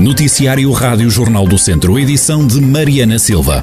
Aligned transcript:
Noticiário 0.00 0.72
Rádio 0.72 1.10
Jornal 1.10 1.46
do 1.46 1.58
Centro, 1.58 1.98
edição 1.98 2.46
de 2.46 2.58
Mariana 2.58 3.18
Silva. 3.18 3.62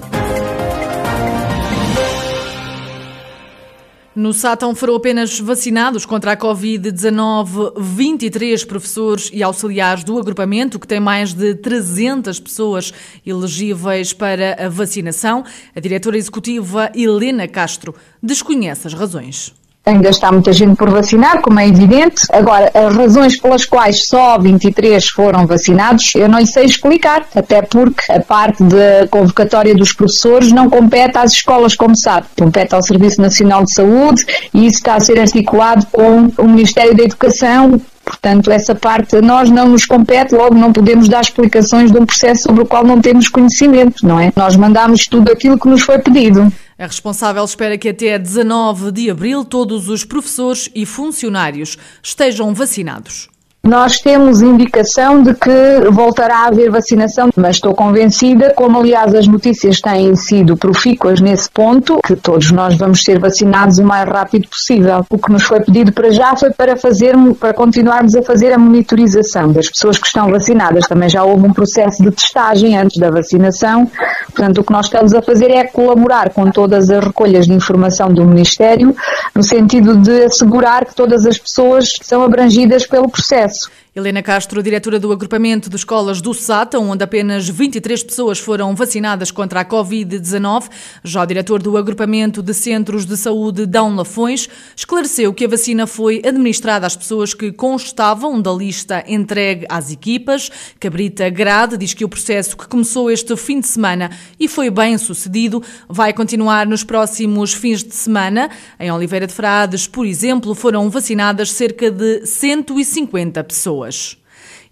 No 4.15 4.31
Sátão 4.31 4.75
foram 4.75 4.95
apenas 4.95 5.39
vacinados 5.39 6.05
contra 6.05 6.33
a 6.33 6.37
Covid-19 6.37 7.73
23 7.75 8.63
professores 8.65 9.31
e 9.33 9.41
auxiliares 9.41 10.03
do 10.03 10.15
agrupamento, 10.19 10.79
que 10.79 10.87
tem 10.87 10.99
mais 10.99 11.33
de 11.33 11.55
300 11.55 12.39
pessoas 12.39 12.93
elegíveis 13.25 14.13
para 14.13 14.63
a 14.63 14.69
vacinação. 14.69 15.43
A 15.75 15.79
diretora 15.79 16.19
executiva 16.19 16.91
Helena 16.93 17.47
Castro 17.47 17.95
desconhece 18.21 18.85
as 18.85 18.93
razões. 18.93 19.55
Ainda 19.87 20.09
está 20.09 20.33
muita 20.33 20.51
gente 20.51 20.75
por 20.75 20.89
vacinar, 20.89 21.41
como 21.41 21.61
é 21.61 21.67
evidente. 21.67 22.23
Agora, 22.29 22.69
as 22.73 22.93
razões 22.93 23.39
pelas 23.39 23.63
quais 23.63 24.05
só 24.05 24.37
23 24.37 25.07
foram 25.07 25.47
vacinados, 25.47 26.13
eu 26.13 26.27
não 26.27 26.39
lhe 26.39 26.45
sei 26.45 26.65
explicar, 26.65 27.25
até 27.33 27.61
porque 27.61 28.11
a 28.11 28.19
parte 28.19 28.61
da 28.63 29.07
convocatória 29.09 29.73
dos 29.73 29.93
professores 29.93 30.51
não 30.51 30.69
compete 30.69 31.17
às 31.17 31.31
escolas, 31.31 31.73
como 31.73 31.95
sabe, 31.95 32.27
compete 32.37 32.75
ao 32.75 32.81
Serviço 32.81 33.21
Nacional 33.21 33.63
de 33.63 33.73
Saúde 33.73 34.25
e 34.53 34.65
isso 34.65 34.79
está 34.79 34.95
a 34.95 34.99
ser 34.99 35.17
articulado 35.21 35.87
com 35.89 36.29
o 36.37 36.47
Ministério 36.49 36.93
da 36.93 37.03
Educação, 37.03 37.79
Portanto, 38.07 38.49
essa 38.49 38.73
parte 38.73 39.17
a 39.17 39.21
nós 39.21 39.49
não 39.49 39.67
nos 39.67 39.85
compete, 39.85 40.33
logo 40.33 40.55
não 40.55 40.71
podemos 40.71 41.09
dar 41.09 41.19
explicações 41.19 41.91
de 41.91 41.97
um 41.97 42.05
processo 42.05 42.43
sobre 42.43 42.63
o 42.63 42.65
qual 42.65 42.85
não 42.85 43.01
temos 43.01 43.27
conhecimento, 43.27 44.07
não 44.07 44.17
é? 44.17 44.31
Nós 44.33 44.55
mandamos 44.55 45.07
tudo 45.07 45.29
aquilo 45.29 45.59
que 45.59 45.67
nos 45.67 45.81
foi 45.81 45.99
pedido. 45.99 46.49
A 46.79 46.85
responsável 46.85 47.43
espera 47.43 47.77
que 47.77 47.89
até 47.89 48.19
19 48.19 48.91
de 48.91 49.09
abril 49.09 49.43
todos 49.43 49.89
os 49.89 50.03
professores 50.03 50.69
e 50.75 50.85
funcionários 50.85 51.77
estejam 52.03 52.53
vacinados. 52.53 53.29
Nós 53.67 53.99
temos 53.99 54.41
indicação 54.41 55.21
de 55.21 55.33
que 55.33 55.89
voltará 55.91 56.37
a 56.37 56.47
haver 56.47 56.71
vacinação, 56.71 57.29
mas 57.35 57.57
estou 57.57 57.75
convencida, 57.75 58.53
como 58.55 58.79
aliás 58.79 59.13
as 59.13 59.27
notícias 59.27 59.81
têm 59.81 60.15
sido 60.15 60.55
profícuas 60.55 61.19
nesse 61.19 61.49
ponto, 61.49 61.99
que 62.01 62.15
todos 62.15 62.49
nós 62.49 62.77
vamos 62.77 63.03
ser 63.03 63.19
vacinados 63.19 63.77
o 63.77 63.83
mais 63.83 64.07
rápido 64.07 64.47
possível. 64.47 65.05
O 65.09 65.17
que 65.17 65.29
nos 65.29 65.43
foi 65.43 65.59
pedido 65.59 65.91
para 65.91 66.09
já 66.11 66.33
foi 66.33 66.51
para 66.51 66.77
fazermos, 66.77 67.37
para 67.37 67.53
continuarmos 67.53 68.15
a 68.15 68.21
fazer 68.21 68.53
a 68.53 68.57
monitorização 68.57 69.51
das 69.51 69.69
pessoas 69.69 69.97
que 69.97 70.07
estão 70.07 70.31
vacinadas. 70.31 70.87
Também 70.87 71.09
já 71.09 71.25
houve 71.25 71.45
um 71.45 71.51
processo 71.51 72.01
de 72.01 72.11
testagem 72.11 72.77
antes 72.77 72.97
da 72.97 73.11
vacinação. 73.11 73.91
Portanto, 74.27 74.59
o 74.59 74.63
que 74.63 74.71
nós 74.71 74.85
estamos 74.85 75.13
a 75.13 75.21
fazer 75.21 75.51
é 75.51 75.65
colaborar 75.65 76.29
com 76.29 76.49
todas 76.49 76.89
as 76.89 77.03
recolhas 77.03 77.45
de 77.45 77.51
informação 77.51 78.13
do 78.13 78.23
Ministério, 78.23 78.95
no 79.35 79.43
sentido 79.43 79.97
de 79.97 80.23
assegurar 80.23 80.85
que 80.85 80.95
todas 80.95 81.25
as 81.25 81.37
pessoas 81.37 81.89
são 82.01 82.23
abrangidas 82.23 82.87
pelo 82.87 83.09
processo. 83.09 83.56
Yes. 83.57 83.69
Helena 83.97 84.21
Castro, 84.21 84.61
diretora 84.61 84.99
do 84.99 85.11
agrupamento 85.11 85.71
de 85.71 85.75
escolas 85.75 86.21
do 86.21 86.31
SATA, 86.31 86.77
onde 86.77 87.03
apenas 87.03 87.49
23 87.49 88.03
pessoas 88.03 88.37
foram 88.37 88.75
vacinadas 88.75 89.31
contra 89.31 89.61
a 89.61 89.65
Covid-19. 89.65 90.69
Já 91.03 91.23
o 91.23 91.25
diretor 91.25 91.63
do 91.63 91.75
agrupamento 91.75 92.43
de 92.43 92.53
centros 92.53 93.07
de 93.07 93.17
saúde, 93.17 93.65
Dão 93.65 93.95
Lafões, 93.95 94.47
esclareceu 94.75 95.33
que 95.33 95.45
a 95.45 95.47
vacina 95.47 95.87
foi 95.87 96.21
administrada 96.23 96.85
às 96.85 96.95
pessoas 96.95 97.33
que 97.33 97.51
constavam 97.51 98.39
da 98.39 98.53
lista 98.53 99.03
entregue 99.07 99.65
às 99.67 99.91
equipas. 99.91 100.51
Cabrita 100.79 101.27
Grade 101.31 101.75
diz 101.75 101.95
que 101.95 102.05
o 102.05 102.09
processo 102.09 102.55
que 102.55 102.67
começou 102.67 103.09
este 103.09 103.35
fim 103.35 103.59
de 103.59 103.67
semana 103.67 104.11
e 104.39 104.47
foi 104.47 104.69
bem 104.69 104.95
sucedido 104.99 105.63
vai 105.89 106.13
continuar 106.13 106.67
nos 106.67 106.83
próximos 106.83 107.51
fins 107.51 107.83
de 107.83 107.95
semana. 107.95 108.51
Em 108.79 108.91
Oliveira 108.91 109.25
de 109.25 109.33
Frades, 109.33 109.87
por 109.87 110.05
exemplo, 110.05 110.53
foram 110.53 110.87
vacinadas 110.87 111.51
cerca 111.51 111.89
de 111.89 112.27
150 112.27 113.43
pessoas 113.43 113.86
pessoas. 113.87 114.17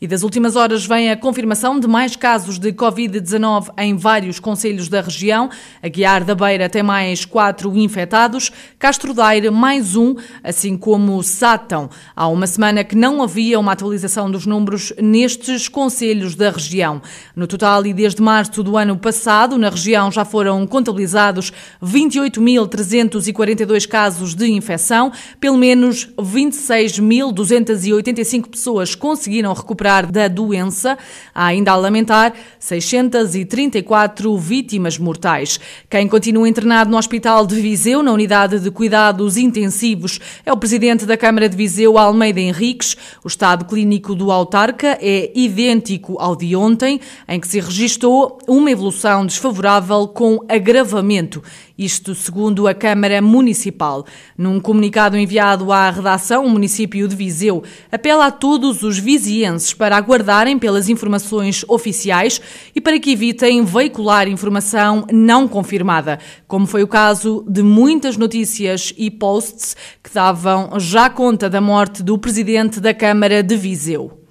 E 0.06 0.08
das 0.08 0.22
últimas 0.22 0.56
horas 0.56 0.86
vem 0.86 1.10
a 1.10 1.18
confirmação 1.18 1.80
de 1.80 1.88
mais 1.88 2.16
casos 2.16 2.60
de 2.60 2.72
Covid-19 2.72 3.70
em 3.76 3.98
vários 3.98 4.40
conselhos 4.40 4.88
da 4.88 5.02
região. 5.02 5.50
A 5.82 5.88
Guiar 5.88 6.24
da 6.24 6.36
Beira 6.36 6.70
tem 6.70 6.84
mais 6.84 7.26
quatro 7.26 7.76
infectados, 7.76 8.52
Castro 8.78 9.16
Daire 9.16 9.50
mais 9.50 9.96
um, 9.96 10.14
assim 10.44 10.78
como 10.78 11.24
Sátão. 11.24 11.90
Há 12.16 12.28
uma 12.28 12.46
semana 12.46 12.84
que 12.84 12.96
não 12.96 13.24
havia 13.24 13.60
uma 13.60 13.72
atualização 13.72 14.30
dos 14.30 14.46
números 14.46 14.94
nestes 15.02 15.68
conselhos 15.68 16.36
da 16.36 16.52
região. 16.52 17.02
No 17.36 17.48
total, 17.48 17.84
e 17.88 17.92
desde 17.92 18.22
março 18.22 18.62
do 18.62 18.78
ano 18.78 18.96
passado, 18.96 19.58
na 19.58 19.72
região 19.72 20.12
já 20.12 20.24
foram 20.24 20.68
contabilizados 20.68 21.52
28.342 21.84 23.88
casos 23.88 24.36
de 24.36 24.52
infecção, 24.52 25.12
pelo 25.40 25.58
menos 25.58 26.08
26.285 26.16 28.50
pessoas 28.50 28.94
conseguiram 28.94 29.52
recuperar 29.52 29.95
da 30.04 30.28
doença. 30.28 30.98
Há 31.34 31.46
ainda 31.46 31.72
a 31.72 31.76
lamentar 31.76 32.34
634 32.60 34.38
vítimas 34.38 34.98
mortais. 34.98 35.60
Quem 35.90 36.08
continua 36.08 36.50
internado 36.50 36.90
no 36.90 36.98
Hospital 36.98 37.46
de 37.46 37.62
Viseu, 37.62 38.02
na 38.02 38.12
unidade 38.12 38.60
de 38.60 38.72
cuidados 38.72 39.38
intensivos, 39.38 40.20
é 40.46 40.52
o 40.52 40.58
presidente 40.58 41.06
da 41.06 41.16
Câmara 41.16 41.48
de 41.48 41.56
Viseu, 41.56 41.98
Almeida 41.98 42.40
Henriques. 42.40 42.98
O 43.24 43.28
estado 43.28 43.66
clínico 43.66 44.16
do 44.16 44.32
autarca 44.32 44.98
é 45.02 45.32
idêntico 45.36 46.18
ao 46.20 46.36
de 46.36 46.56
ontem, 46.56 47.00
em 47.28 47.40
que 47.40 47.48
se 47.48 47.60
registrou 47.60 48.40
uma 48.48 48.72
evolução 48.72 49.26
desfavorável 49.26 50.08
com 50.08 50.40
agravamento 50.50 51.42
isto 51.78 52.16
segundo 52.16 52.68
a 52.68 52.74
Câmara 52.74 53.22
Municipal. 53.22 54.06
Num 54.38 54.60
comunicado 54.60 55.18
enviado 55.18 55.72
à 55.72 55.90
redação, 55.90 56.46
o 56.46 56.50
município 56.50 57.08
de 57.08 57.16
Viseu 57.16 57.64
apela 57.92 58.28
a 58.28 58.32
todos 58.32 58.84
os 58.84 58.98
vizienses 58.98 59.74
para 59.74 59.98
aguardarem 59.98 60.58
pelas 60.58 60.90
informações 60.90 61.66
oficiais 61.68 62.42
e 62.76 62.82
para 62.82 63.00
que 63.00 63.12
evitem 63.12 63.64
veicular 63.64 64.28
informação 64.28 65.06
não 65.12 65.48
confirmada, 65.48 66.20
como 66.48 66.66
foi 66.66 66.84
o 66.84 66.88
caso 66.88 67.46
de 67.48 67.62
muitas 67.62 68.18
notícias 68.18 68.94
e 68.98 69.12
posts 69.12 69.76
que 70.02 70.14
davam 70.14 70.80
já 70.80 71.10
conta 71.10 71.50
da 71.50 71.62
morte 71.62 72.02
do 72.02 72.18
presidente 72.18 72.80
da 72.80 72.94
Câmara 72.94 73.44
de 73.44 73.56
Viseu. 73.56 74.25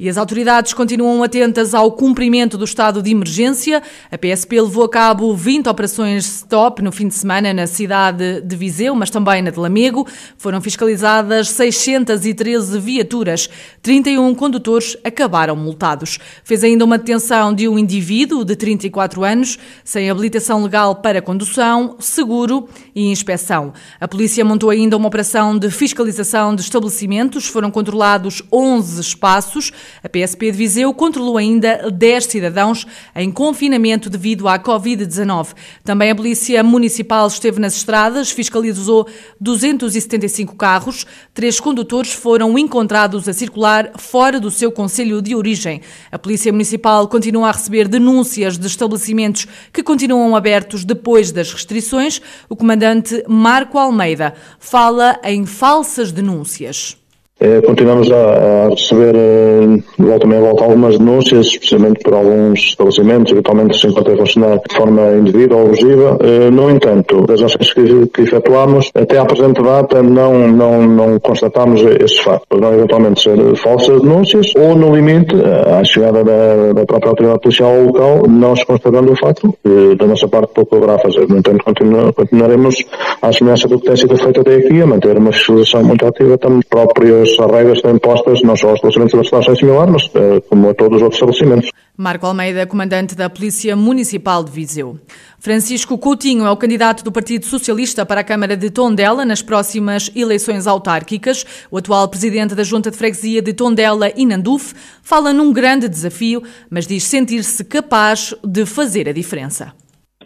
E 0.00 0.08
as 0.08 0.16
autoridades 0.16 0.72
continuam 0.72 1.24
atentas 1.24 1.74
ao 1.74 1.90
cumprimento 1.90 2.56
do 2.56 2.64
estado 2.64 3.02
de 3.02 3.10
emergência. 3.10 3.82
A 4.12 4.16
PSP 4.16 4.60
levou 4.60 4.84
a 4.84 4.88
cabo 4.88 5.34
20 5.34 5.68
operações 5.68 6.24
stop 6.24 6.80
no 6.80 6.92
fim 6.92 7.08
de 7.08 7.16
semana 7.16 7.52
na 7.52 7.66
cidade 7.66 8.40
de 8.42 8.54
Viseu, 8.54 8.94
mas 8.94 9.10
também 9.10 9.42
na 9.42 9.50
de 9.50 9.58
Lamego. 9.58 10.06
Foram 10.36 10.60
fiscalizadas 10.60 11.48
613 11.50 12.78
viaturas. 12.78 13.50
31 13.82 14.32
condutores 14.36 14.96
acabaram 15.02 15.56
multados. 15.56 16.20
Fez 16.44 16.62
ainda 16.62 16.84
uma 16.84 16.96
detenção 16.96 17.52
de 17.52 17.68
um 17.68 17.76
indivíduo 17.76 18.44
de 18.44 18.54
34 18.54 19.24
anos, 19.24 19.58
sem 19.82 20.08
habilitação 20.08 20.62
legal 20.62 20.94
para 20.94 21.20
condução, 21.20 21.96
seguro 21.98 22.68
e 22.94 23.10
inspeção. 23.10 23.72
A 24.00 24.06
polícia 24.06 24.44
montou 24.44 24.70
ainda 24.70 24.96
uma 24.96 25.08
operação 25.08 25.58
de 25.58 25.68
fiscalização 25.72 26.54
de 26.54 26.62
estabelecimentos. 26.62 27.48
Foram 27.48 27.68
controlados 27.68 28.44
11 28.52 29.00
espaços. 29.00 29.72
A 30.02 30.08
PSP 30.08 30.50
de 30.50 30.58
Viseu 30.58 30.92
controlou 30.94 31.36
ainda 31.36 31.90
10 31.90 32.24
cidadãos 32.24 32.86
em 33.14 33.30
confinamento 33.30 34.08
devido 34.08 34.48
à 34.48 34.58
Covid-19. 34.58 35.54
Também 35.84 36.10
a 36.10 36.14
Polícia 36.14 36.62
Municipal 36.62 37.26
esteve 37.26 37.60
nas 37.60 37.76
estradas, 37.76 38.30
fiscalizou 38.30 39.06
275 39.40 40.56
carros. 40.56 41.06
Três 41.34 41.58
condutores 41.60 42.12
foram 42.12 42.58
encontrados 42.58 43.28
a 43.28 43.32
circular 43.32 43.92
fora 43.96 44.38
do 44.38 44.50
seu 44.50 44.70
conselho 44.70 45.20
de 45.22 45.34
origem. 45.34 45.80
A 46.10 46.18
Polícia 46.18 46.52
Municipal 46.52 47.08
continua 47.08 47.48
a 47.48 47.52
receber 47.52 47.88
denúncias 47.88 48.58
de 48.58 48.66
estabelecimentos 48.66 49.46
que 49.72 49.82
continuam 49.82 50.36
abertos 50.36 50.84
depois 50.84 51.32
das 51.32 51.52
restrições. 51.52 52.20
O 52.48 52.56
comandante 52.56 53.24
Marco 53.28 53.78
Almeida 53.78 54.34
fala 54.58 55.18
em 55.24 55.46
falsas 55.46 56.12
denúncias. 56.12 56.96
Eh, 57.40 57.62
continuamos 57.64 58.10
a, 58.10 58.66
a 58.66 58.68
receber, 58.70 59.14
eh, 59.14 59.78
volta 59.96 60.26
e 60.26 60.40
volta, 60.40 60.64
algumas 60.64 60.98
denúncias, 60.98 61.46
especialmente 61.46 62.00
por 62.02 62.14
alguns 62.14 62.58
estabelecimentos, 62.58 63.30
eventualmente 63.30 63.78
se 63.78 63.86
encontram 63.86 64.14
a 64.14 64.18
funcionar 64.18 64.60
de 64.68 64.74
forma 64.74 65.12
indevida 65.12 65.54
ou 65.54 65.66
abusiva. 65.66 66.18
Eh, 66.20 66.50
no 66.50 66.68
entanto, 66.68 67.24
das 67.26 67.40
ações 67.40 67.72
que, 67.72 68.06
que 68.08 68.22
efetuamos, 68.22 68.90
até 68.92 69.18
à 69.18 69.24
presente 69.24 69.62
data, 69.62 70.02
não, 70.02 70.48
não, 70.48 70.82
não 70.82 71.20
constatamos 71.20 71.80
esses 71.82 72.18
factos. 72.18 72.48
Poderão 72.48 72.74
eventualmente 72.74 73.22
ser 73.22 73.38
falsas 73.54 74.02
denúncias 74.02 74.52
ou, 74.56 74.74
no 74.74 74.96
limite, 74.96 75.36
à 75.78 75.84
chegada 75.84 76.24
da, 76.24 76.72
da 76.72 76.84
própria 76.86 77.10
autoridade 77.10 77.40
policial 77.40 77.70
ao 77.70 77.82
local, 77.84 78.22
nós 78.28 78.64
constatando 78.64 79.12
o 79.12 79.16
facto, 79.16 79.54
da 79.96 80.06
nossa 80.06 80.26
parte 80.26 80.52
pouco 80.54 80.74
poderá 80.74 80.98
fazer. 80.98 81.28
No 81.28 81.38
entanto, 81.38 81.62
continu, 81.62 82.12
continuaremos, 82.12 82.74
à 83.22 83.32
semelhança 83.32 83.68
do 83.68 83.78
que 83.78 83.86
tem 83.86 83.96
sido 83.96 84.16
feito 84.16 84.40
até 84.40 84.56
aqui, 84.56 84.82
a 84.82 84.86
manter 84.86 85.16
uma 85.16 85.30
fiscalização 85.30 85.84
muito 85.84 86.04
ativa, 86.04 86.36
também 86.36 86.62
próprios 86.68 87.27
as 87.32 87.50
regras 87.50 87.78
estão 87.78 87.94
impostas 87.94 88.40
não 88.42 88.56
só 88.56 88.68
aos 88.68 88.76
estabelecimentos 88.76 89.12
da 89.12 89.24
situação 89.24 89.56
similar, 89.56 89.90
mas 89.90 90.10
como 90.48 90.70
a 90.70 90.74
todos 90.74 90.96
os 90.96 91.02
outros 91.02 91.20
estabelecimentos. 91.20 91.70
Marco 92.00 92.26
Almeida, 92.26 92.64
comandante 92.64 93.16
da 93.16 93.28
Polícia 93.28 93.74
Municipal 93.74 94.44
de 94.44 94.52
Viseu. 94.52 95.00
Francisco 95.40 95.98
Coutinho 95.98 96.46
é 96.46 96.50
o 96.50 96.56
candidato 96.56 97.02
do 97.02 97.10
Partido 97.10 97.44
Socialista 97.44 98.06
para 98.06 98.20
a 98.20 98.24
Câmara 98.24 98.56
de 98.56 98.70
Tondela 98.70 99.24
nas 99.24 99.42
próximas 99.42 100.08
eleições 100.14 100.68
autárquicas. 100.68 101.44
O 101.70 101.76
atual 101.76 102.06
presidente 102.08 102.54
da 102.54 102.62
Junta 102.62 102.92
de 102.92 102.96
Freguesia 102.96 103.42
de 103.42 103.52
Tondela, 103.52 104.12
Inanduf, 104.16 104.74
fala 105.02 105.32
num 105.32 105.52
grande 105.52 105.88
desafio, 105.88 106.40
mas 106.70 106.86
diz 106.86 107.02
sentir-se 107.02 107.64
capaz 107.64 108.32
de 108.44 108.64
fazer 108.64 109.08
a 109.08 109.12
diferença. 109.12 109.72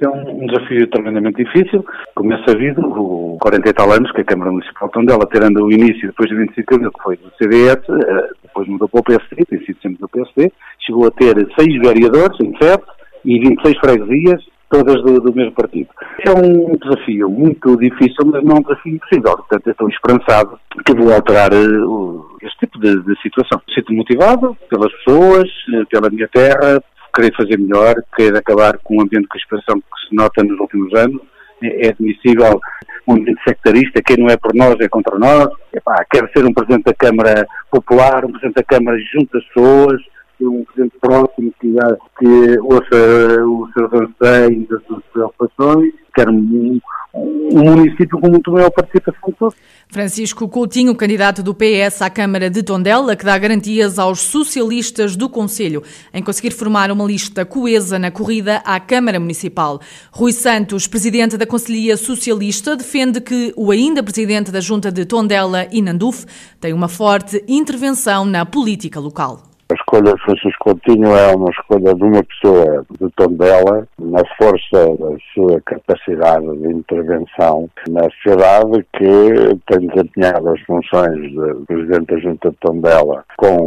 É 0.02 0.08
um 0.08 0.46
desafio 0.46 0.88
tremendamente 0.88 1.44
difícil. 1.44 1.84
Como 2.16 2.32
é 2.32 2.44
sabido, 2.44 2.80
o 2.80 3.38
40 3.40 3.68
e 3.68 3.72
tal 3.72 3.92
anos 3.92 4.10
que 4.10 4.22
a 4.22 4.24
Câmara 4.24 4.50
Municipal 4.50 4.88
de 4.88 4.94
Tondela, 4.94 5.26
terando 5.26 5.64
o 5.64 5.72
início 5.72 6.08
depois 6.08 6.28
de 6.28 6.34
25 6.34 6.68
de 6.68 6.74
abril, 6.74 6.92
que 6.92 7.02
foi 7.04 7.16
do 7.16 7.30
CDS, 7.38 7.78
eh, 7.88 8.28
depois 8.42 8.66
mudou 8.66 8.88
para 8.88 9.00
o 9.00 9.04
PSD, 9.04 9.44
tem 9.44 9.64
sido 9.64 9.80
sempre 9.80 9.98
do 9.98 10.08
PSD, 10.08 10.52
chegou 10.84 11.06
a 11.06 11.10
ter 11.12 11.36
seis 11.56 11.80
vereadores 11.80 12.36
em 12.40 12.52
sete 12.60 12.84
e 13.24 13.38
26 13.38 13.78
freguesias, 13.78 14.42
todas 14.68 15.00
do, 15.02 15.20
do, 15.20 15.32
mesmo 15.32 15.52
partido. 15.52 15.88
É 16.26 16.30
um 16.30 16.74
desafio 16.76 17.30
muito 17.30 17.76
difícil, 17.76 18.26
mas 18.26 18.42
não 18.42 18.56
um 18.56 18.62
desafio 18.62 18.96
impossível. 18.96 19.36
Portanto, 19.36 19.70
estou 19.70 19.88
esperançado 19.88 20.58
que 20.84 20.94
vou 20.94 21.12
alterar 21.12 21.52
uh, 21.52 22.26
este 22.42 22.66
tipo 22.66 22.80
de, 22.80 23.02
de 23.02 23.20
situação. 23.20 23.60
Sinto 23.72 23.92
motivado 23.92 24.56
pelas 24.68 24.92
pessoas, 25.04 25.48
uh, 25.74 25.86
pela 25.88 26.10
minha 26.10 26.26
terra, 26.26 26.82
querer 27.14 27.34
fazer 27.36 27.58
melhor, 27.58 27.94
querer 28.16 28.36
acabar 28.36 28.78
com 28.78 28.96
o 28.96 29.02
ambiente 29.02 29.24
de 29.24 29.28
crispação 29.28 29.80
que 29.80 30.08
se 30.08 30.14
nota 30.14 30.42
nos 30.42 30.58
últimos 30.58 30.92
anos. 30.94 31.20
É, 31.62 31.86
é 31.86 31.88
admissível 31.90 32.60
um 33.06 33.14
ambiente 33.14 33.42
sectarista, 33.46 34.02
quem 34.02 34.16
não 34.16 34.28
é 34.28 34.36
por 34.36 34.54
nós 34.54 34.76
é 34.80 34.88
contra 34.88 35.18
nós. 35.18 35.48
Epá, 35.72 36.04
quero 36.10 36.28
ser 36.32 36.44
um 36.44 36.52
Presidente 36.52 36.84
da 36.84 36.94
Câmara 36.94 37.46
popular, 37.70 38.24
um 38.24 38.30
Presidente 38.30 38.56
da 38.56 38.62
Câmara 38.62 38.96
junto 39.12 39.36
às 39.36 39.44
pessoas, 39.46 40.00
um 40.46 40.64
presidente 40.64 40.98
próximo 41.00 41.52
que, 41.60 41.74
que 42.18 42.60
ouça 42.60 43.44
o 43.44 43.68
seu 43.72 43.86
anseio 43.86 44.66
das 44.68 44.82
suas 44.84 45.02
preocupações, 45.12 45.92
quer 46.14 46.28
um, 46.28 46.80
um 47.14 47.64
município 47.64 48.18
com 48.18 48.28
muito 48.28 48.50
maior 48.50 48.70
participação 48.70 49.28
de 49.28 49.36
todos. 49.36 49.54
Francisco 49.88 50.48
Coutinho, 50.48 50.94
candidato 50.94 51.42
do 51.42 51.54
PS 51.54 52.00
à 52.00 52.08
Câmara 52.08 52.48
de 52.48 52.62
Tondela, 52.62 53.14
que 53.14 53.24
dá 53.24 53.36
garantias 53.36 53.98
aos 53.98 54.20
socialistas 54.20 55.16
do 55.16 55.28
Conselho 55.28 55.82
em 56.12 56.22
conseguir 56.22 56.52
formar 56.52 56.90
uma 56.90 57.04
lista 57.04 57.44
coesa 57.44 57.98
na 57.98 58.10
corrida 58.10 58.62
à 58.64 58.80
Câmara 58.80 59.20
Municipal. 59.20 59.80
Rui 60.10 60.32
Santos, 60.32 60.86
presidente 60.86 61.36
da 61.36 61.46
Conselhia 61.46 61.96
Socialista, 61.96 62.76
defende 62.76 63.20
que 63.20 63.52
o 63.56 63.70
ainda 63.70 64.02
presidente 64.02 64.50
da 64.50 64.60
Junta 64.60 64.90
de 64.90 65.04
Tondela, 65.04 65.66
Inanduf, 65.70 66.24
tem 66.60 66.72
uma 66.72 66.88
forte 66.88 67.44
intervenção 67.46 68.24
na 68.24 68.46
política 68.46 68.98
local. 68.98 69.51
Escolha 69.92 70.14
de 70.14 70.22
Francisco 70.22 70.64
Coutinho 70.64 71.14
é 71.14 71.36
uma 71.36 71.50
escolha 71.50 71.94
de 71.94 72.02
uma 72.02 72.22
pessoa 72.24 72.86
de 72.98 73.10
Tondela, 73.10 73.86
na 73.98 74.24
força 74.38 74.96
da 74.96 75.18
sua 75.34 75.60
capacidade 75.66 76.46
de 76.46 76.72
intervenção 76.72 77.68
na 77.90 78.04
sociedade, 78.04 78.86
que 78.96 79.60
tem 79.66 79.86
desempenhado 79.88 80.48
as 80.48 80.60
funções 80.62 81.20
de 81.30 81.66
Presidente 81.66 82.06
da 82.06 82.18
Junta 82.20 82.48
de 82.48 82.56
Tondela 82.62 83.22
com 83.36 83.66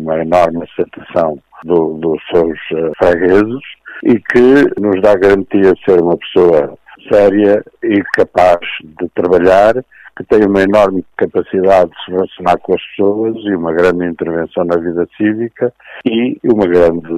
uma 0.00 0.18
enorme 0.22 0.64
aceitação 0.64 1.38
do, 1.64 1.92
dos 1.98 2.18
seus 2.32 2.58
uh, 2.72 2.92
fregueses 2.96 3.60
e 4.04 4.18
que 4.18 4.80
nos 4.80 5.02
dá 5.02 5.14
garantia 5.14 5.74
de 5.74 5.84
ser 5.84 6.00
uma 6.00 6.16
pessoa 6.16 6.72
séria 7.12 7.62
e 7.82 8.02
capaz 8.16 8.60
de 8.82 9.06
trabalhar 9.10 9.74
que 10.16 10.24
tem 10.24 10.44
uma 10.44 10.62
enorme 10.62 11.04
capacidade 11.16 11.90
de 11.90 12.04
se 12.04 12.10
relacionar 12.10 12.58
com 12.58 12.74
as 12.74 12.82
pessoas 12.90 13.36
e 13.44 13.54
uma 13.54 13.72
grande 13.72 14.06
intervenção 14.06 14.64
na 14.64 14.76
vida 14.76 15.06
cívica 15.16 15.72
e 16.04 16.38
uma 16.44 16.66
grande 16.66 17.08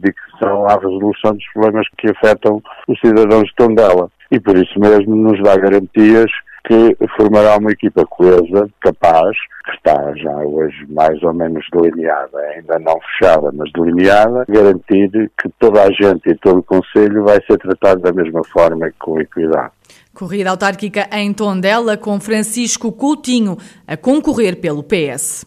dedicação 0.00 0.66
à 0.66 0.74
resolução 0.74 1.32
dos 1.32 1.44
problemas 1.52 1.86
que 1.98 2.10
afetam 2.10 2.62
os 2.88 2.98
cidadãos 3.00 3.44
de 3.44 3.54
Tondela. 3.56 4.10
E 4.30 4.40
por 4.40 4.56
isso 4.56 4.78
mesmo 4.78 5.14
nos 5.14 5.42
dá 5.42 5.56
garantias 5.56 6.30
que 6.64 6.96
formará 7.16 7.56
uma 7.56 7.72
equipa 7.72 8.06
coesa, 8.06 8.68
capaz, 8.80 9.36
que 9.64 9.72
está 9.72 10.14
já 10.14 10.36
hoje 10.36 10.86
mais 10.88 11.20
ou 11.22 11.34
menos 11.34 11.66
delineada, 11.72 12.38
ainda 12.54 12.78
não 12.78 12.98
fechada, 13.00 13.50
mas 13.52 13.70
delineada, 13.72 14.44
garantir 14.48 15.10
que 15.40 15.48
toda 15.58 15.82
a 15.82 15.90
gente 15.90 16.30
e 16.30 16.36
todo 16.36 16.60
o 16.60 16.62
Conselho 16.62 17.24
vai 17.24 17.38
ser 17.46 17.58
tratado 17.58 18.00
da 18.00 18.12
mesma 18.12 18.42
forma 18.44 18.88
e 18.88 18.92
com 18.92 19.20
equidade. 19.20 19.72
Corrida 20.14 20.50
autárquica 20.50 21.08
em 21.10 21.32
Tondela 21.32 21.96
com 21.96 22.20
Francisco 22.20 22.92
Coutinho 22.92 23.56
a 23.86 23.96
concorrer 23.96 24.56
pelo 24.56 24.82
PS. 24.82 25.46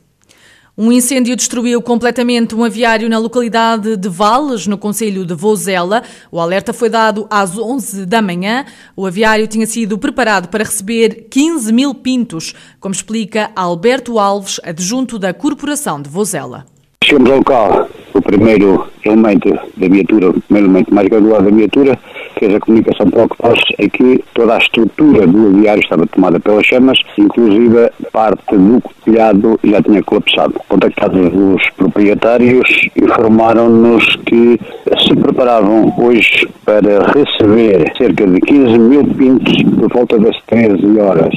Um 0.77 0.91
incêndio 0.91 1.35
destruiu 1.35 1.81
completamente 1.81 2.53
um 2.55 2.63
aviário 2.63 3.07
na 3.07 3.17
localidade 3.17 3.95
de 3.95 4.09
Vales, 4.09 4.67
no 4.67 4.77
Conselho 4.77 5.23
de 5.23 5.33
Vozela. 5.33 6.03
O 6.31 6.39
alerta 6.39 6.73
foi 6.73 6.89
dado 6.89 7.27
às 7.29 7.57
11 7.57 8.05
da 8.05 8.21
manhã. 8.21 8.65
O 8.93 9.05
aviário 9.05 9.47
tinha 9.47 9.67
sido 9.67 9.97
preparado 9.97 10.49
para 10.49 10.65
receber 10.65 11.27
15 11.29 11.71
mil 11.71 11.93
pintos, 11.93 12.53
como 12.79 12.93
explica 12.93 13.51
Alberto 13.55 14.19
Alves, 14.19 14.59
adjunto 14.65 15.17
da 15.17 15.33
Corporação 15.33 16.01
de 16.01 16.09
Vozela. 16.09 16.65
Chegamos 17.03 17.29
ao 17.29 17.37
local, 17.37 17.87
o 18.13 18.21
primeiro 18.21 18.87
elemento 19.05 19.53
da 19.77 19.87
viatura, 19.87 20.31
o 20.31 20.41
primeiro 20.41 20.67
elemento 20.67 20.93
mais 20.93 21.07
graduado 21.07 21.45
da 21.45 21.55
viatura, 21.55 21.99
fez 22.39 22.55
a 22.55 22.59
comunicação 22.59 23.09
para 23.09 23.23
o 23.23 23.29
nós 23.43 23.59
é 23.77 23.87
que 23.87 24.23
toda 24.33 24.55
a 24.55 24.57
estrutura 24.57 25.27
do 25.27 25.47
aviário 25.47 25.81
estava 25.81 26.07
tomada 26.07 26.39
pelas 26.39 26.65
chamas, 26.65 26.99
inclusive 27.17 27.89
parte 28.11 28.55
do 28.55 28.81
telhado 29.03 29.59
já 29.63 29.81
tinha 29.81 30.03
colapsado. 30.03 30.53
Contactados 30.67 31.31
os 31.33 31.69
proprietários, 31.71 32.89
informaram-nos 32.95 34.03
que 34.25 34.59
se 35.07 35.15
preparavam 35.15 35.93
hoje 35.97 36.47
para 36.65 37.05
receber 37.11 37.91
cerca 37.97 38.25
de 38.25 38.41
15 38.41 38.79
mil 38.79 39.05
pintos 39.05 39.63
por 39.63 39.93
volta 39.93 40.17
das 40.19 40.35
13 40.47 40.99
horas 40.99 41.35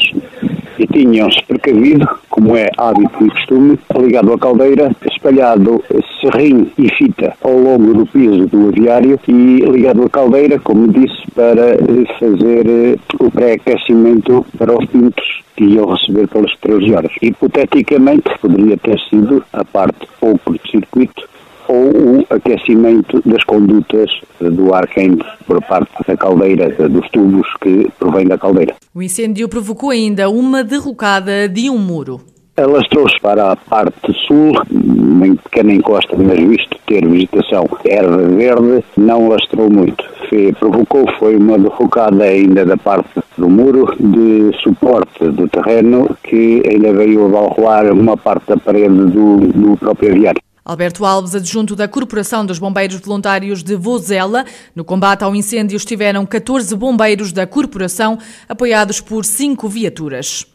e 0.78 0.86
tinham-se 0.86 1.42
precavido, 1.44 2.08
como 2.30 2.56
é 2.56 2.68
hábito 2.78 3.24
e 3.24 3.30
costume, 3.30 3.78
ligado 3.98 4.32
à 4.32 4.38
caldeira, 4.38 4.90
espalhado 5.10 5.82
serrinho 6.20 6.70
e 6.78 6.88
fita 6.94 7.34
ao 7.42 7.58
longo 7.58 7.94
do 7.94 8.06
piso 8.06 8.46
do 8.46 8.68
aviário 8.68 9.18
e 9.26 9.60
ligado 9.60 10.04
à 10.04 10.08
caldeira, 10.08 10.58
como 10.60 10.87
disse, 10.88 11.30
para 11.34 11.76
fazer 12.18 12.66
eh, 12.66 12.96
o 13.20 13.30
pré-aquecimento 13.30 14.44
para 14.56 14.76
os 14.76 14.84
pintos 14.86 15.42
que 15.56 15.64
iam 15.64 15.86
receber 15.86 16.28
pelas 16.28 16.54
13 16.60 16.94
horas. 16.94 17.12
Hipoteticamente, 17.20 18.30
poderia 18.40 18.76
ter 18.76 18.98
sido 19.08 19.44
a 19.52 19.64
parte 19.64 20.06
ou 20.20 20.38
por 20.38 20.58
circuito 20.70 21.28
ou 21.68 22.20
o 22.20 22.26
aquecimento 22.30 23.22
das 23.26 23.44
condutas 23.44 24.10
do 24.40 24.74
ar 24.74 24.88
quente 24.88 25.24
por 25.46 25.62
parte 25.62 25.92
da 26.06 26.16
caldeira, 26.16 26.70
dos 26.88 27.08
tubos 27.10 27.46
que 27.60 27.90
provém 27.98 28.26
da 28.26 28.38
caldeira. 28.38 28.74
O 28.94 29.02
incêndio 29.02 29.48
provocou 29.48 29.90
ainda 29.90 30.30
uma 30.30 30.64
derrocada 30.64 31.48
de 31.48 31.68
um 31.68 31.78
muro. 31.78 32.20
Alastrou-se 32.56 33.20
para 33.20 33.52
a 33.52 33.56
parte 33.56 34.12
sul, 34.26 34.52
em 35.24 35.36
pequena 35.36 35.74
encosta, 35.74 36.16
mas 36.16 36.38
visto 36.38 36.76
ter 36.86 37.06
vegetação 37.06 37.68
erva 37.84 38.16
verde, 38.16 38.84
não 38.96 39.28
lastrou 39.28 39.70
muito. 39.70 40.02
Foi, 40.28 40.52
provocou 40.52 41.04
foi 41.18 41.36
uma 41.36 41.58
derrocada 41.58 42.24
ainda 42.24 42.64
da 42.64 42.76
parte 42.76 43.20
do 43.36 43.48
muro 43.48 43.86
de 43.98 44.56
suporte 44.62 45.28
do 45.28 45.48
terreno 45.48 46.16
que 46.22 46.62
ainda 46.70 46.92
veio 46.92 47.26
a 47.26 47.28
balroar 47.28 47.92
uma 47.92 48.16
parte 48.16 48.46
da 48.48 48.56
parede 48.56 48.94
do, 48.94 49.38
do 49.38 49.76
próprio 49.76 50.12
aviário. 50.12 50.40
Alberto 50.68 51.06
Alves, 51.06 51.34
adjunto 51.34 51.74
da 51.74 51.88
Corporação 51.88 52.44
dos 52.44 52.58
Bombeiros 52.58 53.00
Voluntários 53.00 53.62
de 53.62 53.74
Vozela. 53.74 54.44
No 54.76 54.84
combate 54.84 55.24
ao 55.24 55.34
incêndio 55.34 55.78
estiveram 55.78 56.26
14 56.26 56.76
bombeiros 56.76 57.32
da 57.32 57.46
corporação, 57.46 58.18
apoiados 58.46 59.00
por 59.00 59.24
cinco 59.24 59.66
viaturas. 59.66 60.46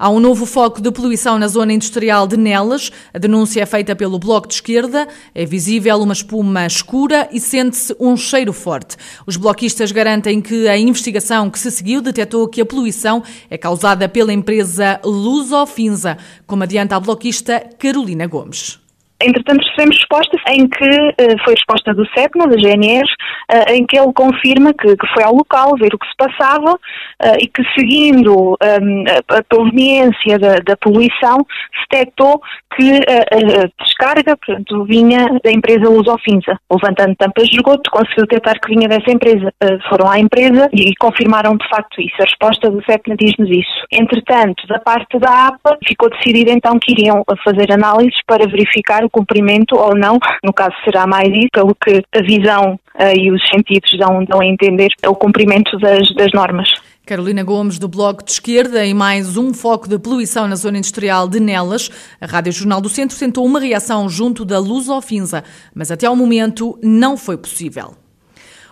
Há 0.00 0.08
um 0.10 0.20
novo 0.20 0.46
foco 0.46 0.80
de 0.80 0.92
poluição 0.92 1.40
na 1.40 1.48
zona 1.48 1.72
industrial 1.72 2.28
de 2.28 2.36
Nelas. 2.36 2.92
A 3.12 3.18
denúncia 3.18 3.60
é 3.60 3.66
feita 3.66 3.96
pelo 3.96 4.16
Bloco 4.16 4.46
de 4.46 4.54
Esquerda. 4.54 5.08
É 5.34 5.44
visível 5.44 5.98
uma 6.00 6.12
espuma 6.12 6.64
escura 6.66 7.28
e 7.32 7.40
sente-se 7.40 7.96
um 7.98 8.16
cheiro 8.16 8.52
forte. 8.52 8.96
Os 9.26 9.36
bloquistas 9.36 9.90
garantem 9.90 10.40
que 10.40 10.68
a 10.68 10.78
investigação 10.78 11.50
que 11.50 11.58
se 11.58 11.72
seguiu 11.72 12.00
detectou 12.00 12.46
que 12.46 12.60
a 12.60 12.66
poluição 12.66 13.24
é 13.50 13.58
causada 13.58 14.08
pela 14.08 14.32
empresa 14.32 15.00
Lusofinza, 15.04 16.16
como 16.46 16.62
adianta 16.62 16.94
a 16.94 17.00
bloquista 17.00 17.60
Carolina 17.76 18.28
Gomes. 18.28 18.78
Entretanto, 19.20 19.64
recebemos 19.64 19.96
respostas 19.96 20.40
em 20.48 20.68
que 20.68 20.84
uh, 20.84 21.44
foi 21.44 21.54
resposta 21.54 21.92
do 21.92 22.06
CEPNA, 22.14 22.46
da 22.46 22.56
GNR, 22.56 23.04
uh, 23.04 23.72
em 23.72 23.84
que 23.84 23.98
ele 23.98 24.12
confirma 24.12 24.72
que, 24.72 24.96
que, 24.96 25.06
foi 25.12 25.24
ao 25.24 25.34
local 25.34 25.74
ver 25.76 25.92
o 25.92 25.98
que 25.98 26.06
se 26.06 26.16
passava 26.16 26.74
uh, 26.74 27.36
e 27.40 27.48
que, 27.48 27.62
seguindo 27.76 28.56
a, 28.60 29.42
proveniência 29.42 30.38
da, 30.38 30.56
da, 30.56 30.76
poluição, 30.76 31.44
detectou 31.90 32.40
que 32.76 33.00
a, 33.08 33.82
descarga 33.82 34.36
portanto, 34.36 34.84
vinha 34.84 35.26
da 35.42 35.50
empresa 35.50 35.88
Lusofinza. 35.88 36.58
Levantando 36.70 37.16
tampas 37.16 37.48
de 37.48 37.56
esgoto, 37.56 37.90
conseguiu 37.90 38.24
detectar 38.26 38.60
que 38.60 38.72
vinha 38.72 38.88
dessa 38.88 39.10
empresa. 39.10 39.52
foram 39.88 40.08
à 40.08 40.18
empresa 40.18 40.68
e 40.72 40.94
confirmaram 40.96 41.56
de 41.56 41.68
facto 41.68 42.00
isso. 42.00 42.14
A 42.20 42.24
resposta 42.24 42.70
do 42.70 42.84
CEPNA 42.84 43.16
diz-nos 43.16 43.50
isso. 43.50 43.86
Entretanto, 43.90 44.66
da 44.68 44.78
parte 44.78 45.18
da 45.18 45.48
APA, 45.48 45.78
ficou 45.86 46.10
decidido 46.10 46.50
então 46.50 46.78
que 46.78 46.92
iriam 46.92 47.24
fazer 47.44 47.72
análises 47.72 48.18
para 48.26 48.46
verificar 48.46 49.07
o 49.08 49.10
cumprimento 49.10 49.74
ou 49.74 49.96
não, 49.96 50.18
no 50.44 50.52
caso 50.52 50.74
será 50.84 51.06
mais 51.06 51.28
isso, 51.28 51.48
pelo 51.52 51.74
que 51.74 52.02
a 52.14 52.22
visão 52.22 52.78
uh, 52.94 53.18
e 53.18 53.32
os 53.32 53.40
sentidos 53.48 53.90
dão, 53.98 54.24
dão 54.24 54.40
a 54.40 54.46
entender, 54.46 54.88
é 55.02 55.08
o 55.08 55.14
cumprimento 55.14 55.76
das, 55.78 56.10
das 56.14 56.30
normas. 56.32 56.68
Carolina 57.04 57.42
Gomes, 57.42 57.78
do 57.78 57.88
Bloco 57.88 58.22
de 58.22 58.32
Esquerda, 58.32 58.84
em 58.84 58.92
mais 58.92 59.38
um 59.38 59.54
foco 59.54 59.88
de 59.88 59.98
poluição 59.98 60.46
na 60.46 60.56
zona 60.56 60.76
industrial 60.76 61.26
de 61.26 61.40
Nelas. 61.40 61.90
A 62.20 62.26
Rádio 62.26 62.52
Jornal 62.52 62.82
do 62.82 62.88
Centro 62.90 63.18
tentou 63.18 63.46
uma 63.46 63.58
reação 63.58 64.10
junto 64.10 64.44
da 64.44 64.58
Luz 64.58 64.90
Ofinza, 64.90 65.42
mas 65.74 65.90
até 65.90 66.06
ao 66.06 66.14
momento 66.14 66.78
não 66.82 67.16
foi 67.16 67.38
possível. 67.38 67.94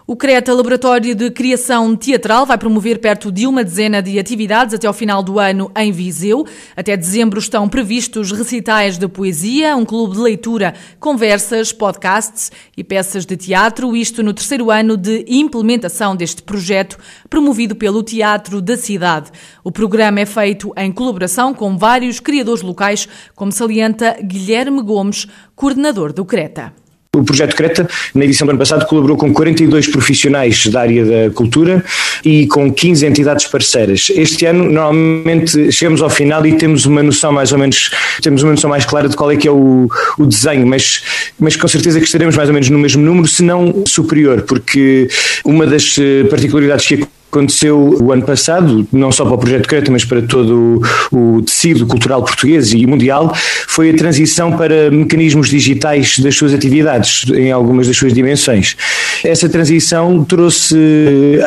O 0.08 0.14
CRETA, 0.14 0.54
Laboratório 0.54 1.16
de 1.16 1.32
Criação 1.32 1.96
Teatral, 1.96 2.46
vai 2.46 2.56
promover 2.56 3.00
perto 3.00 3.32
de 3.32 3.44
uma 3.44 3.64
dezena 3.64 4.00
de 4.00 4.20
atividades 4.20 4.72
até 4.72 4.86
ao 4.86 4.92
final 4.92 5.20
do 5.20 5.40
ano 5.40 5.68
em 5.76 5.90
Viseu. 5.90 6.46
Até 6.76 6.96
dezembro 6.96 7.40
estão 7.40 7.68
previstos 7.68 8.30
recitais 8.30 8.98
de 8.98 9.08
poesia, 9.08 9.76
um 9.76 9.84
clube 9.84 10.14
de 10.14 10.20
leitura, 10.20 10.74
conversas, 11.00 11.72
podcasts 11.72 12.52
e 12.76 12.84
peças 12.84 13.26
de 13.26 13.36
teatro, 13.36 13.96
isto 13.96 14.22
no 14.22 14.32
terceiro 14.32 14.70
ano 14.70 14.96
de 14.96 15.24
implementação 15.26 16.14
deste 16.14 16.40
projeto, 16.40 16.96
promovido 17.28 17.74
pelo 17.74 18.00
Teatro 18.00 18.62
da 18.62 18.76
Cidade. 18.76 19.32
O 19.64 19.72
programa 19.72 20.20
é 20.20 20.26
feito 20.26 20.72
em 20.76 20.92
colaboração 20.92 21.52
com 21.52 21.76
vários 21.76 22.20
criadores 22.20 22.62
locais, 22.62 23.08
como 23.34 23.50
salienta 23.50 24.16
Guilherme 24.22 24.82
Gomes, 24.82 25.26
coordenador 25.56 26.12
do 26.12 26.24
CRETA. 26.24 26.85
O 27.16 27.24
projeto 27.24 27.54
Creta, 27.56 27.88
na 28.14 28.24
edição 28.24 28.46
do 28.46 28.50
ano 28.50 28.58
passado, 28.58 28.86
colaborou 28.86 29.16
com 29.16 29.32
42 29.32 29.88
profissionais 29.88 30.66
da 30.66 30.80
área 30.80 31.04
da 31.04 31.34
cultura 31.34 31.84
e 32.24 32.46
com 32.46 32.72
15 32.72 33.06
entidades 33.06 33.46
parceiras. 33.46 34.08
Este 34.14 34.46
ano, 34.46 34.70
normalmente, 34.70 35.72
chegamos 35.72 36.02
ao 36.02 36.10
final 36.10 36.44
e 36.46 36.52
temos 36.56 36.86
uma 36.86 37.02
noção 37.02 37.32
mais 37.32 37.52
ou 37.52 37.58
menos, 37.58 37.90
temos 38.22 38.42
uma 38.42 38.52
noção 38.52 38.70
mais 38.70 38.84
clara 38.84 39.08
de 39.08 39.16
qual 39.16 39.30
é 39.30 39.36
que 39.36 39.48
é 39.48 39.50
o, 39.50 39.88
o 40.18 40.26
desenho, 40.26 40.66
mas, 40.66 41.02
mas 41.38 41.56
com 41.56 41.68
certeza 41.68 41.98
que 41.98 42.06
estaremos 42.06 42.36
mais 42.36 42.48
ou 42.48 42.52
menos 42.52 42.68
no 42.70 42.78
mesmo 42.78 43.02
número, 43.02 43.26
se 43.26 43.42
não 43.42 43.84
superior, 43.86 44.42
porque 44.42 45.08
uma 45.44 45.66
das 45.66 45.96
eh, 45.98 46.24
particularidades 46.24 46.86
que 46.86 47.06
aconteceu 47.36 47.96
o 48.00 48.12
ano 48.12 48.22
passado, 48.22 48.86
não 48.90 49.12
só 49.12 49.24
para 49.24 49.34
o 49.34 49.38
Projeto 49.38 49.68
Creta, 49.68 49.90
mas 49.90 50.04
para 50.04 50.22
todo 50.22 50.80
o, 51.12 51.42
tecido 51.42 51.86
cultural 51.86 52.22
português 52.22 52.72
e 52.72 52.86
mundial, 52.86 53.34
foi 53.68 53.90
a 53.90 53.94
transição 53.94 54.56
para 54.56 54.90
mecanismos 54.90 55.48
digitais 55.48 56.18
das 56.18 56.34
suas 56.34 56.54
atividades, 56.54 57.30
em 57.30 57.52
algumas 57.52 57.86
das 57.86 57.96
suas 57.96 58.12
dimensões. 58.12 58.76
Essa 59.22 59.48
transição 59.48 60.24
trouxe 60.24 60.76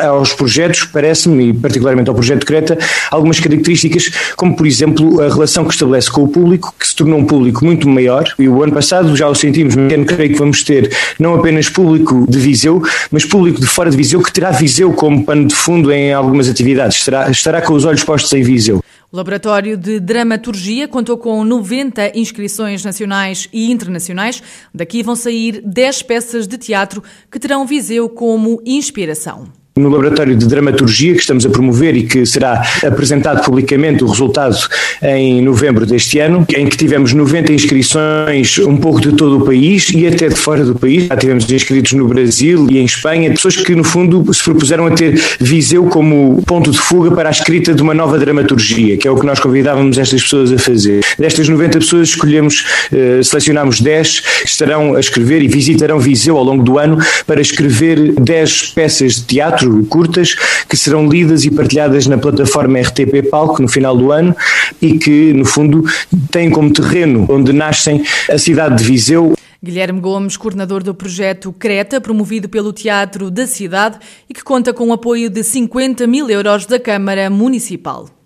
aos 0.02 0.32
projetos, 0.32 0.84
parece-me, 0.84 1.48
e 1.48 1.52
particularmente 1.52 2.08
ao 2.08 2.14
Projeto 2.14 2.46
Creta, 2.46 2.78
algumas 3.10 3.40
características, 3.40 4.10
como 4.36 4.56
por 4.56 4.66
exemplo 4.66 5.20
a 5.20 5.28
relação 5.28 5.64
que 5.64 5.72
estabelece 5.72 6.10
com 6.10 6.22
o 6.22 6.28
público, 6.28 6.72
que 6.78 6.86
se 6.86 6.94
tornou 6.94 7.18
um 7.18 7.24
público 7.24 7.64
muito 7.64 7.88
maior, 7.88 8.24
e 8.38 8.48
o 8.48 8.62
ano 8.62 8.72
passado 8.72 9.16
já 9.16 9.28
o 9.28 9.34
sentimos, 9.34 9.74
mas 9.74 9.90
creio 10.06 10.30
que 10.30 10.38
vamos 10.38 10.62
ter 10.62 10.90
não 11.18 11.34
apenas 11.34 11.68
público 11.68 12.26
de 12.28 12.38
Viseu, 12.38 12.82
mas 13.10 13.24
público 13.24 13.60
de 13.60 13.66
fora 13.66 13.90
de 13.90 13.96
Viseu, 13.96 14.22
que 14.22 14.32
terá 14.32 14.50
Viseu 14.50 14.92
como 14.92 15.24
pano 15.24 15.46
de 15.46 15.54
fundo 15.54 15.79
em 15.88 16.12
algumas 16.12 16.48
atividades, 16.48 16.96
estará, 16.96 17.30
estará 17.30 17.62
com 17.62 17.74
os 17.74 17.84
olhos 17.84 18.02
postos 18.02 18.32
em 18.32 18.42
Viseu. 18.42 18.82
O 19.12 19.16
Laboratório 19.16 19.76
de 19.76 19.98
Dramaturgia 19.98 20.86
contou 20.86 21.18
com 21.18 21.44
90 21.44 22.16
inscrições 22.16 22.84
nacionais 22.84 23.48
e 23.52 23.70
internacionais. 23.70 24.42
Daqui 24.72 25.02
vão 25.02 25.16
sair 25.16 25.60
10 25.64 26.02
peças 26.02 26.46
de 26.46 26.56
teatro 26.56 27.02
que 27.30 27.38
terão 27.38 27.66
Viseu 27.66 28.08
como 28.08 28.62
inspiração 28.64 29.59
no 29.76 29.88
Laboratório 29.88 30.36
de 30.36 30.46
Dramaturgia 30.46 31.14
que 31.14 31.20
estamos 31.20 31.46
a 31.46 31.48
promover 31.48 31.96
e 31.96 32.02
que 32.02 32.26
será 32.26 32.62
apresentado 32.84 33.44
publicamente 33.44 34.02
o 34.04 34.06
resultado 34.06 34.56
em 35.02 35.40
novembro 35.40 35.86
deste 35.86 36.18
ano, 36.18 36.44
em 36.54 36.66
que 36.66 36.76
tivemos 36.76 37.12
90 37.12 37.52
inscrições 37.52 38.58
um 38.58 38.76
pouco 38.76 39.00
de 39.00 39.12
todo 39.12 39.38
o 39.38 39.44
país 39.44 39.90
e 39.90 40.06
até 40.06 40.28
de 40.28 40.34
fora 40.34 40.64
do 40.64 40.74
país. 40.74 41.06
Já 41.06 41.16
tivemos 41.16 41.50
inscritos 41.50 41.92
no 41.92 42.06
Brasil 42.06 42.66
e 42.70 42.78
em 42.78 42.84
Espanha, 42.84 43.30
pessoas 43.30 43.56
que 43.56 43.74
no 43.74 43.84
fundo 43.84 44.32
se 44.32 44.42
propuseram 44.42 44.86
a 44.86 44.90
ter 44.90 45.20
Viseu 45.38 45.84
como 45.84 46.42
ponto 46.46 46.70
de 46.70 46.78
fuga 46.78 47.10
para 47.12 47.28
a 47.28 47.32
escrita 47.32 47.72
de 47.72 47.82
uma 47.82 47.94
nova 47.94 48.18
dramaturgia, 48.18 48.96
que 48.96 49.06
é 49.06 49.10
o 49.10 49.16
que 49.16 49.26
nós 49.26 49.38
convidávamos 49.38 49.98
estas 49.98 50.22
pessoas 50.22 50.52
a 50.52 50.58
fazer. 50.58 51.04
Destas 51.18 51.48
90 51.48 51.78
pessoas 51.78 52.08
escolhemos, 52.08 52.64
uh, 52.92 53.22
selecionámos 53.22 53.80
10 53.80 54.20
que 54.20 54.48
estarão 54.48 54.94
a 54.94 55.00
escrever 55.00 55.42
e 55.42 55.48
visitarão 55.48 55.98
Viseu 55.98 56.36
ao 56.36 56.44
longo 56.44 56.62
do 56.62 56.78
ano 56.78 56.98
para 57.26 57.40
escrever 57.40 58.12
10 58.12 58.72
peças 58.74 59.16
de 59.16 59.22
teatro 59.24 59.59
quatro 59.60 59.84
curtas 59.86 60.34
que 60.68 60.76
serão 60.76 61.06
lidas 61.06 61.44
e 61.44 61.50
partilhadas 61.50 62.06
na 62.06 62.16
plataforma 62.16 62.80
RTP 62.80 63.28
Palco 63.30 63.60
no 63.60 63.68
final 63.68 63.96
do 63.96 64.10
ano 64.10 64.34
e 64.80 64.98
que, 64.98 65.32
no 65.34 65.44
fundo, 65.44 65.84
têm 66.30 66.50
como 66.50 66.72
terreno 66.72 67.26
onde 67.28 67.52
nascem 67.52 68.02
a 68.30 68.38
cidade 68.38 68.78
de 68.78 68.84
Viseu. 68.84 69.34
Guilherme 69.62 70.00
Gomes, 70.00 70.38
coordenador 70.38 70.82
do 70.82 70.94
projeto 70.94 71.52
Creta, 71.52 72.00
promovido 72.00 72.48
pelo 72.48 72.72
Teatro 72.72 73.30
da 73.30 73.46
Cidade 73.46 73.98
e 74.28 74.32
que 74.32 74.42
conta 74.42 74.72
com 74.72 74.88
o 74.88 74.92
apoio 74.94 75.28
de 75.28 75.44
50 75.44 76.06
mil 76.06 76.30
euros 76.30 76.64
da 76.64 76.80
Câmara 76.80 77.28
Municipal. 77.28 78.19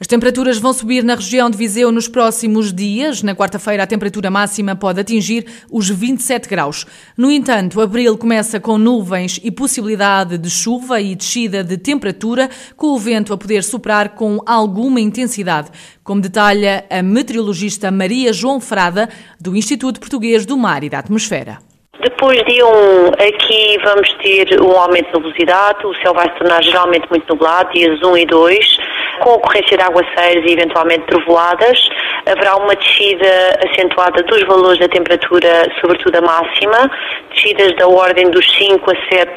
As 0.00 0.08
temperaturas 0.08 0.58
vão 0.58 0.72
subir 0.72 1.04
na 1.04 1.14
região 1.14 1.48
de 1.48 1.56
Viseu 1.56 1.92
nos 1.92 2.08
próximos 2.08 2.72
dias. 2.72 3.22
Na 3.22 3.34
quarta-feira, 3.34 3.84
a 3.84 3.86
temperatura 3.86 4.28
máxima 4.28 4.74
pode 4.74 5.00
atingir 5.00 5.46
os 5.70 5.88
27 5.88 6.48
graus. 6.48 6.84
No 7.16 7.30
entanto, 7.30 7.80
abril 7.80 8.18
começa 8.18 8.58
com 8.58 8.76
nuvens 8.76 9.40
e 9.44 9.52
possibilidade 9.52 10.36
de 10.36 10.50
chuva 10.50 11.00
e 11.00 11.14
descida 11.14 11.62
de 11.62 11.78
temperatura, 11.78 12.50
com 12.76 12.88
o 12.88 12.98
vento 12.98 13.32
a 13.32 13.38
poder 13.38 13.62
soprar 13.62 14.10
com 14.10 14.40
alguma 14.44 15.00
intensidade, 15.00 15.70
como 16.02 16.20
detalha 16.20 16.84
a 16.90 17.00
meteorologista 17.00 17.90
Maria 17.92 18.32
João 18.32 18.60
Frada, 18.60 19.08
do 19.40 19.54
Instituto 19.56 20.00
Português 20.00 20.44
do 20.44 20.56
Mar 20.56 20.82
e 20.82 20.90
da 20.90 20.98
Atmosfera. 20.98 21.58
Depois 22.02 22.38
de 22.44 22.62
um, 22.62 23.06
aqui 23.08 23.78
vamos 23.84 24.12
ter 24.14 24.60
um 24.60 24.72
aumento 24.72 25.06
de 25.06 25.12
nubosidade, 25.12 25.86
o 25.86 25.94
céu 26.02 26.12
vai 26.12 26.28
se 26.32 26.38
tornar 26.38 26.62
geralmente 26.62 27.08
muito 27.08 27.26
nublado, 27.28 27.72
dias 27.72 28.02
1 28.02 28.16
e 28.18 28.26
2 28.26 28.93
com 29.20 29.30
ocorrência 29.30 29.76
de 29.76 29.82
aguaceiros 29.82 30.50
e 30.50 30.54
eventualmente 30.54 31.06
trovoadas. 31.06 31.88
Haverá 32.26 32.56
uma 32.56 32.74
descida 32.74 33.58
acentuada 33.70 34.22
dos 34.22 34.42
valores 34.44 34.78
da 34.78 34.88
temperatura, 34.88 35.66
sobretudo 35.80 36.16
a 36.16 36.20
máxima, 36.20 36.90
descidas 37.32 37.76
da 37.76 37.88
ordem 37.88 38.30
dos 38.30 38.46
5 38.56 38.90
a 38.90 38.94
7, 39.14 39.30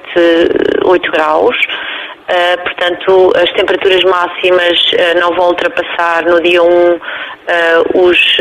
8 0.86 1.12
graus. 1.12 1.56
Uh, 2.28 2.62
portanto, 2.62 3.32
as 3.38 3.50
temperaturas 3.52 4.04
máximas 4.04 4.78
uh, 4.92 5.20
não 5.20 5.34
vão 5.34 5.48
ultrapassar 5.48 6.26
no 6.26 6.42
dia 6.42 6.62
1 6.62 6.68
uh, 6.68 7.00
os 7.94 8.38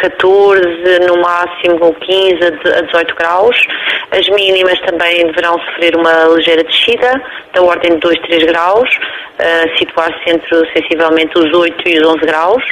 14, 0.00 0.72
no 1.06 1.20
máximo 1.20 1.94
15 1.94 2.38
a 2.44 2.80
18 2.82 3.14
graus. 3.14 3.56
As 4.10 4.28
mínimas 4.28 4.78
também 4.80 5.26
deverão 5.26 5.58
sofrer 5.60 5.94
uma 5.94 6.24
ligeira 6.34 6.64
descida, 6.64 7.22
da 7.54 7.62
ordem 7.62 7.92
de 7.92 8.00
2, 8.00 8.20
3 8.22 8.44
graus, 8.44 8.88
uh, 8.88 9.78
situar-se 9.78 10.30
entre 10.30 10.72
sensivelmente 10.72 11.38
os 11.38 11.52
8 11.52 11.88
e 11.88 11.98
os 11.98 12.06
11 12.06 12.20
graus. 12.20 12.62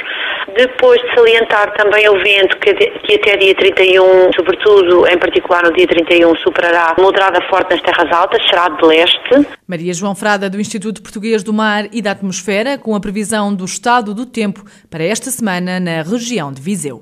Depois 0.55 1.01
de 1.01 1.13
salientar 1.13 1.73
também 1.73 2.09
o 2.09 2.17
vento, 2.23 2.57
que, 2.57 2.73
que 2.73 3.15
até 3.15 3.37
dia 3.37 3.55
31, 3.55 4.33
sobretudo 4.33 5.07
em 5.07 5.17
particular 5.17 5.63
no 5.63 5.73
dia 5.73 5.87
31, 5.87 6.35
superará 6.37 6.95
moderada 6.99 7.39
forte 7.49 7.71
nas 7.71 7.81
terras 7.81 8.11
altas, 8.11 8.41
será 8.49 8.69
de 8.69 8.85
leste. 8.85 9.47
Maria 9.67 9.93
João 9.93 10.15
Frada, 10.15 10.49
do 10.49 10.59
Instituto 10.59 11.01
Português 11.01 11.43
do 11.43 11.53
Mar 11.53 11.85
e 11.91 12.01
da 12.01 12.11
Atmosfera, 12.11 12.77
com 12.77 12.95
a 12.95 12.99
previsão 12.99 13.53
do 13.53 13.65
estado 13.65 14.13
do 14.13 14.25
tempo 14.25 14.63
para 14.89 15.03
esta 15.03 15.29
semana 15.29 15.79
na 15.79 16.01
região 16.01 16.51
de 16.51 16.61
Viseu. 16.61 16.97